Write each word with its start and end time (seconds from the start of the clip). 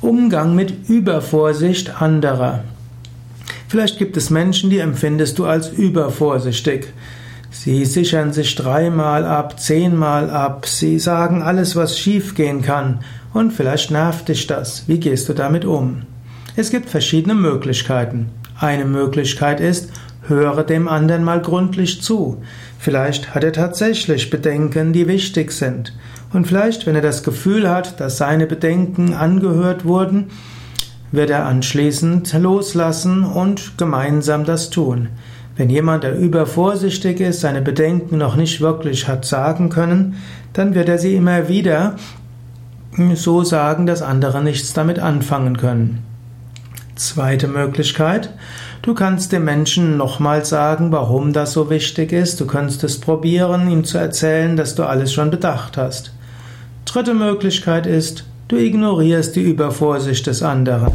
Umgang 0.00 0.54
mit 0.54 0.88
Übervorsicht 0.88 2.00
anderer. 2.00 2.62
Vielleicht 3.66 3.98
gibt 3.98 4.16
es 4.16 4.30
Menschen, 4.30 4.70
die 4.70 4.78
empfindest 4.78 5.38
du 5.38 5.44
als 5.44 5.70
übervorsichtig. 5.70 6.86
Sie 7.50 7.84
sichern 7.84 8.32
sich 8.32 8.54
dreimal 8.54 9.24
ab, 9.24 9.58
zehnmal 9.58 10.30
ab, 10.30 10.66
sie 10.66 11.00
sagen 11.00 11.42
alles, 11.42 11.74
was 11.74 11.98
schiefgehen 11.98 12.62
kann, 12.62 13.00
und 13.34 13.52
vielleicht 13.52 13.90
nervt 13.90 14.28
dich 14.28 14.46
das. 14.46 14.84
Wie 14.86 15.00
gehst 15.00 15.28
du 15.28 15.32
damit 15.32 15.64
um? 15.64 16.02
Es 16.54 16.70
gibt 16.70 16.88
verschiedene 16.88 17.34
Möglichkeiten. 17.34 18.30
Eine 18.58 18.84
Möglichkeit 18.84 19.60
ist, 19.60 19.90
höre 20.28 20.62
dem 20.62 20.86
anderen 20.86 21.24
mal 21.24 21.42
gründlich 21.42 22.02
zu. 22.02 22.40
Vielleicht 22.78 23.34
hat 23.34 23.42
er 23.42 23.52
tatsächlich 23.52 24.30
Bedenken, 24.30 24.92
die 24.92 25.08
wichtig 25.08 25.50
sind. 25.50 25.92
Und 26.32 26.46
vielleicht, 26.46 26.86
wenn 26.86 26.94
er 26.94 27.02
das 27.02 27.22
Gefühl 27.22 27.68
hat, 27.70 28.00
dass 28.00 28.18
seine 28.18 28.46
Bedenken 28.46 29.14
angehört 29.14 29.84
wurden, 29.84 30.26
wird 31.10 31.30
er 31.30 31.46
anschließend 31.46 32.32
loslassen 32.34 33.24
und 33.24 33.78
gemeinsam 33.78 34.44
das 34.44 34.70
tun. 34.70 35.08
Wenn 35.56 35.70
jemand, 35.70 36.04
der 36.04 36.16
übervorsichtig 36.16 37.20
ist, 37.20 37.40
seine 37.40 37.62
Bedenken 37.62 38.18
noch 38.18 38.36
nicht 38.36 38.60
wirklich 38.60 39.08
hat 39.08 39.24
sagen 39.24 39.70
können, 39.70 40.16
dann 40.52 40.74
wird 40.74 40.88
er 40.88 40.98
sie 40.98 41.14
immer 41.14 41.48
wieder 41.48 41.96
so 43.14 43.42
sagen, 43.42 43.86
dass 43.86 44.02
andere 44.02 44.42
nichts 44.42 44.72
damit 44.72 44.98
anfangen 44.98 45.56
können. 45.56 46.02
Zweite 46.94 47.48
Möglichkeit, 47.48 48.30
du 48.82 48.92
kannst 48.92 49.32
dem 49.32 49.44
Menschen 49.44 49.96
nochmal 49.96 50.44
sagen, 50.44 50.90
warum 50.92 51.32
das 51.32 51.52
so 51.52 51.70
wichtig 51.70 52.12
ist. 52.12 52.40
Du 52.40 52.46
kannst 52.46 52.82
es 52.84 53.00
probieren, 53.00 53.70
ihm 53.70 53.84
zu 53.84 53.98
erzählen, 53.98 54.56
dass 54.56 54.74
du 54.74 54.84
alles 54.84 55.12
schon 55.12 55.30
bedacht 55.30 55.76
hast. 55.76 56.12
Dritte 56.88 57.12
Möglichkeit 57.12 57.86
ist, 57.86 58.24
du 58.48 58.56
ignorierst 58.56 59.36
die 59.36 59.42
Übervorsicht 59.42 60.26
des 60.26 60.42
anderen. 60.42 60.90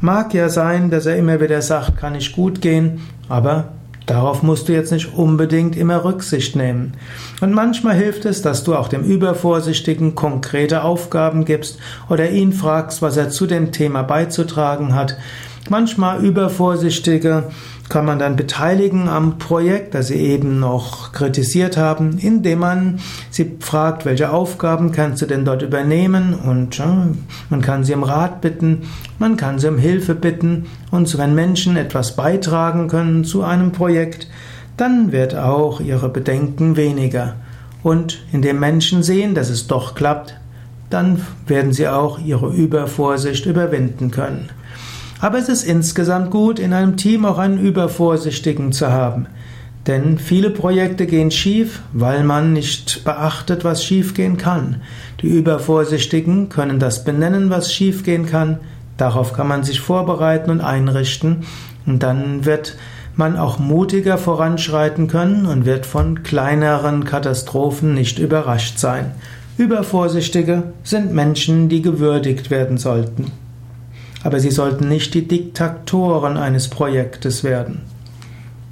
Mag 0.00 0.34
ja 0.34 0.48
sein, 0.48 0.88
dass 0.88 1.04
er 1.04 1.16
immer 1.16 1.40
wieder 1.40 1.60
sagt, 1.62 1.96
kann 1.96 2.14
ich 2.14 2.32
gut 2.32 2.60
gehen, 2.60 3.00
aber 3.28 3.72
darauf 4.06 4.44
musst 4.44 4.68
du 4.68 4.72
jetzt 4.72 4.92
nicht 4.92 5.14
unbedingt 5.14 5.76
immer 5.76 6.04
Rücksicht 6.04 6.54
nehmen. 6.54 6.92
Und 7.40 7.52
manchmal 7.52 7.96
hilft 7.96 8.24
es, 8.24 8.40
dass 8.40 8.62
du 8.62 8.76
auch 8.76 8.86
dem 8.86 9.02
Übervorsichtigen 9.02 10.14
konkrete 10.14 10.84
Aufgaben 10.84 11.44
gibst 11.44 11.80
oder 12.08 12.30
ihn 12.30 12.52
fragst, 12.52 13.02
was 13.02 13.16
er 13.16 13.30
zu 13.30 13.48
dem 13.48 13.72
Thema 13.72 14.04
beizutragen 14.04 14.94
hat. 14.94 15.16
Manchmal 15.70 16.24
Übervorsichtige 16.24 17.44
kann 17.88 18.04
man 18.04 18.18
dann 18.18 18.36
beteiligen 18.36 19.08
am 19.08 19.38
Projekt, 19.38 19.94
das 19.94 20.08
sie 20.08 20.16
eben 20.16 20.58
noch 20.58 21.12
kritisiert 21.12 21.76
haben, 21.76 22.18
indem 22.18 22.60
man 22.60 23.00
sie 23.30 23.56
fragt, 23.60 24.04
welche 24.04 24.32
Aufgaben 24.32 24.92
kannst 24.92 25.22
du 25.22 25.26
denn 25.26 25.44
dort 25.44 25.62
übernehmen 25.62 26.34
und 26.34 26.78
ja, 26.78 27.08
man 27.50 27.60
kann 27.60 27.84
sie 27.84 27.94
um 27.94 28.02
Rat 28.02 28.40
bitten, 28.40 28.82
man 29.18 29.36
kann 29.36 29.58
sie 29.58 29.68
um 29.68 29.78
Hilfe 29.78 30.14
bitten 30.14 30.66
und 30.90 31.16
wenn 31.16 31.34
Menschen 31.34 31.76
etwas 31.76 32.16
beitragen 32.16 32.88
können 32.88 33.24
zu 33.24 33.42
einem 33.42 33.72
Projekt, 33.72 34.26
dann 34.76 35.12
wird 35.12 35.36
auch 35.36 35.80
ihre 35.80 36.08
Bedenken 36.08 36.76
weniger. 36.76 37.36
Und 37.82 38.24
indem 38.32 38.58
Menschen 38.58 39.02
sehen, 39.02 39.34
dass 39.34 39.50
es 39.50 39.66
doch 39.66 39.94
klappt, 39.94 40.34
dann 40.88 41.20
werden 41.46 41.72
sie 41.72 41.88
auch 41.88 42.18
ihre 42.18 42.48
Übervorsicht 42.48 43.46
überwinden 43.46 44.10
können. 44.10 44.48
Aber 45.22 45.38
es 45.38 45.48
ist 45.48 45.62
insgesamt 45.62 46.32
gut, 46.32 46.58
in 46.58 46.72
einem 46.72 46.96
Team 46.96 47.24
auch 47.24 47.38
einen 47.38 47.60
Übervorsichtigen 47.60 48.72
zu 48.72 48.90
haben. 48.90 49.26
Denn 49.86 50.18
viele 50.18 50.50
Projekte 50.50 51.06
gehen 51.06 51.30
schief, 51.30 51.80
weil 51.92 52.24
man 52.24 52.52
nicht 52.52 53.04
beachtet, 53.04 53.62
was 53.62 53.84
schiefgehen 53.84 54.36
kann. 54.36 54.80
Die 55.20 55.28
Übervorsichtigen 55.28 56.48
können 56.48 56.80
das 56.80 57.04
benennen, 57.04 57.50
was 57.50 57.72
schiefgehen 57.72 58.26
kann. 58.26 58.58
Darauf 58.96 59.32
kann 59.32 59.46
man 59.46 59.62
sich 59.62 59.80
vorbereiten 59.80 60.50
und 60.50 60.60
einrichten. 60.60 61.44
Und 61.86 62.02
dann 62.02 62.44
wird 62.44 62.76
man 63.14 63.36
auch 63.36 63.60
mutiger 63.60 64.18
voranschreiten 64.18 65.06
können 65.06 65.46
und 65.46 65.66
wird 65.66 65.86
von 65.86 66.24
kleineren 66.24 67.04
Katastrophen 67.04 67.94
nicht 67.94 68.18
überrascht 68.18 68.80
sein. 68.80 69.12
Übervorsichtige 69.56 70.72
sind 70.82 71.14
Menschen, 71.14 71.68
die 71.68 71.80
gewürdigt 71.80 72.50
werden 72.50 72.76
sollten 72.76 73.30
aber 74.24 74.40
sie 74.40 74.50
sollten 74.50 74.88
nicht 74.88 75.14
die 75.14 75.26
Diktatoren 75.26 76.36
eines 76.36 76.68
Projektes 76.68 77.44
werden. 77.44 77.91